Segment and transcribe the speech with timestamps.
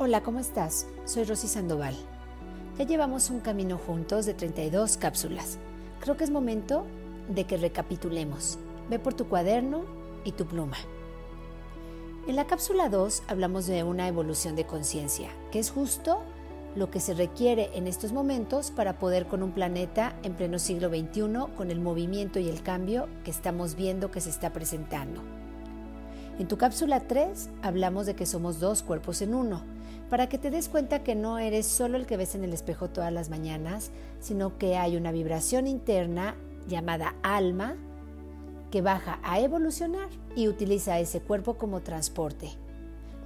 [0.00, 0.86] Hola, ¿cómo estás?
[1.06, 1.96] Soy Rosy Sandoval.
[2.78, 5.58] Ya llevamos un camino juntos de 32 cápsulas.
[5.98, 6.86] Creo que es momento
[7.28, 8.60] de que recapitulemos.
[8.88, 9.82] Ve por tu cuaderno
[10.22, 10.76] y tu pluma.
[12.28, 16.20] En la cápsula 2 hablamos de una evolución de conciencia, que es justo
[16.76, 20.90] lo que se requiere en estos momentos para poder con un planeta en pleno siglo
[20.90, 25.37] XXI, con el movimiento y el cambio que estamos viendo que se está presentando.
[26.38, 29.64] En tu cápsula 3 hablamos de que somos dos cuerpos en uno,
[30.08, 32.90] para que te des cuenta que no eres solo el que ves en el espejo
[32.90, 36.36] todas las mañanas, sino que hay una vibración interna
[36.68, 37.74] llamada alma
[38.70, 42.50] que baja a evolucionar y utiliza ese cuerpo como transporte.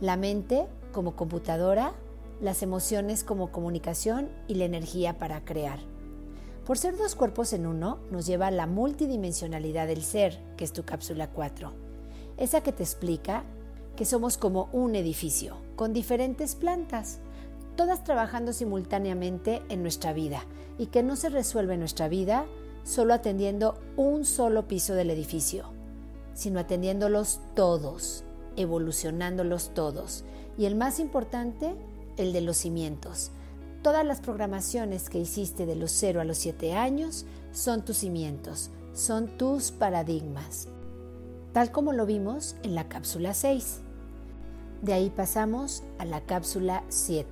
[0.00, 1.92] La mente como computadora,
[2.40, 5.80] las emociones como comunicación y la energía para crear.
[6.64, 10.72] Por ser dos cuerpos en uno, nos lleva a la multidimensionalidad del ser, que es
[10.72, 11.81] tu cápsula 4
[12.42, 13.44] esa que te explica
[13.94, 17.20] que somos como un edificio, con diferentes plantas,
[17.76, 20.44] todas trabajando simultáneamente en nuestra vida
[20.76, 22.46] y que no se resuelve nuestra vida
[22.82, 25.66] solo atendiendo un solo piso del edificio,
[26.34, 28.24] sino atendiéndolos todos,
[28.56, 30.24] evolucionándolos todos.
[30.58, 31.76] Y el más importante,
[32.16, 33.30] el de los cimientos.
[33.82, 38.70] Todas las programaciones que hiciste de los 0 a los 7 años son tus cimientos,
[38.94, 40.66] son tus paradigmas
[41.52, 43.80] tal como lo vimos en la cápsula 6.
[44.80, 47.28] De ahí pasamos a la cápsula 7,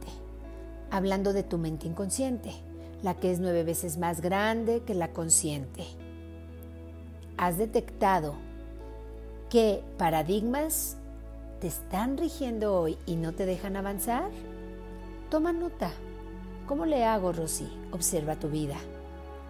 [0.91, 2.53] hablando de tu mente inconsciente,
[3.03, 5.85] la que es nueve veces más grande que la consciente.
[7.37, 8.35] ¿Has detectado
[9.49, 10.97] qué paradigmas
[11.61, 14.31] te están rigiendo hoy y no te dejan avanzar?
[15.31, 15.91] Toma nota.
[16.69, 17.69] ¿Cómo le hago, Rosy?
[17.91, 18.77] Observa tu vida.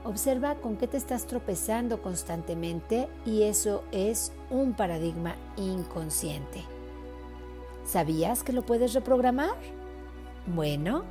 [0.04, 6.64] Observa con qué te estás tropezando constantemente y eso es un paradigma inconsciente.
[7.84, 9.56] ¿Sabías que lo puedes reprogramar?
[10.46, 11.04] Bueno,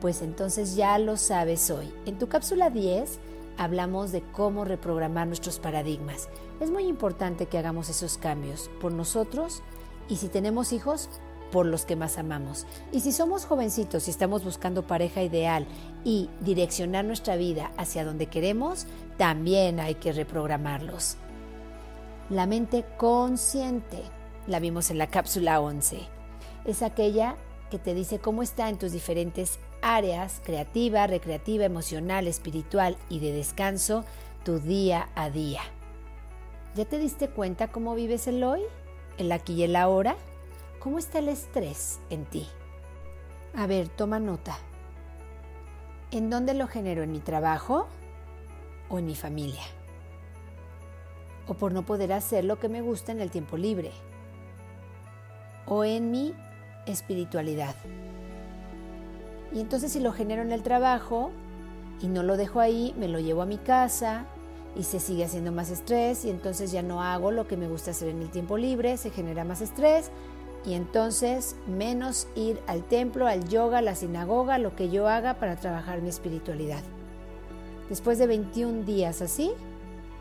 [0.00, 1.92] pues entonces ya lo sabes hoy.
[2.06, 3.18] En tu cápsula 10
[3.58, 6.28] hablamos de cómo reprogramar nuestros paradigmas.
[6.60, 9.62] Es muy importante que hagamos esos cambios por nosotros
[10.08, 11.10] y si tenemos hijos,
[11.52, 12.66] por los que más amamos.
[12.90, 15.66] Y si somos jovencitos y estamos buscando pareja ideal
[16.02, 18.86] y direccionar nuestra vida hacia donde queremos,
[19.18, 21.16] también hay que reprogramarlos.
[22.30, 24.02] La mente consciente,
[24.48, 26.00] la vimos en la cápsula 11,
[26.64, 27.36] es aquella
[27.70, 33.32] que te dice cómo está en tus diferentes áreas, creativa, recreativa, emocional, espiritual y de
[33.32, 34.04] descanso,
[34.44, 35.60] tu día a día.
[36.74, 38.62] ¿Ya te diste cuenta cómo vives el hoy,
[39.18, 40.16] el aquí y el ahora?
[40.82, 42.44] ¿Cómo está el estrés en ti?
[43.54, 44.58] A ver, toma nota.
[46.10, 47.04] ¿En dónde lo genero?
[47.04, 47.86] ¿En mi trabajo
[48.88, 49.62] o en mi familia?
[51.46, 53.92] ¿O por no poder hacer lo que me gusta en el tiempo libre?
[55.66, 56.34] ¿O en mi
[56.86, 57.76] espiritualidad?
[59.52, 61.30] Y entonces si lo genero en el trabajo
[62.00, 64.24] y no lo dejo ahí, me lo llevo a mi casa
[64.74, 67.92] y se sigue haciendo más estrés y entonces ya no hago lo que me gusta
[67.92, 70.10] hacer en el tiempo libre, se genera más estrés
[70.64, 75.34] y entonces menos ir al templo, al yoga, a la sinagoga, lo que yo haga
[75.34, 76.82] para trabajar mi espiritualidad.
[77.88, 79.52] Después de 21 días así,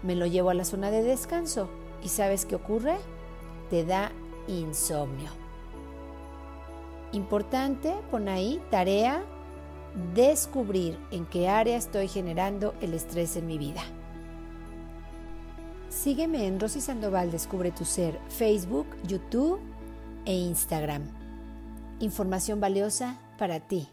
[0.04, 1.70] me lo llevo a la zona de descanso
[2.04, 2.98] y ¿sabes qué ocurre?
[3.70, 4.12] Te da
[4.48, 5.30] insomnio.
[7.12, 9.24] Importante, pon ahí tarea,
[10.16, 13.82] descubrir en qué área estoy generando el estrés en mi vida.
[15.90, 19.60] Sígueme en Rosy Sandoval Descubre tu Ser, Facebook, YouTube
[20.26, 21.04] e Instagram.
[22.00, 23.88] Información valiosa para ti.